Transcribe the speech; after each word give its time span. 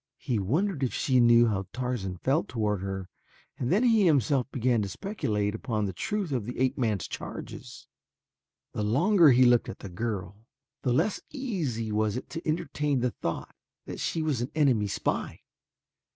He 0.17 0.39
wondered 0.39 0.81
if 0.81 0.95
she 0.95 1.19
knew 1.19 1.45
how 1.45 1.67
Tarzan 1.71 2.17
felt 2.17 2.47
toward 2.47 2.81
her 2.81 3.07
and 3.59 3.71
then 3.71 3.83
he 3.83 4.07
himself 4.07 4.51
began 4.51 4.81
to 4.81 4.89
speculate 4.89 5.53
upon 5.53 5.85
the 5.85 5.93
truth 5.93 6.31
of 6.31 6.47
the 6.47 6.57
ape 6.57 6.75
man's 6.75 7.07
charges. 7.07 7.85
The 8.73 8.81
longer 8.81 9.29
he 9.29 9.45
looked 9.45 9.69
at 9.69 9.77
the 9.77 9.89
girl, 9.89 10.47
the 10.81 10.91
less 10.91 11.21
easy 11.29 11.91
was 11.91 12.17
it 12.17 12.31
to 12.31 12.47
entertain 12.47 13.01
the 13.01 13.11
thought 13.11 13.55
that 13.85 13.99
she 13.99 14.23
was 14.23 14.41
an 14.41 14.49
enemy 14.55 14.87
spy. 14.87 15.41